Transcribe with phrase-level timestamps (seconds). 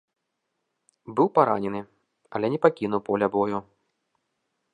[1.19, 1.81] Быў паранены,
[2.41, 3.57] але не пакінуў поля бою.